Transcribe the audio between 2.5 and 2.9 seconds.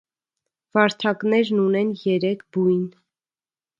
բույն։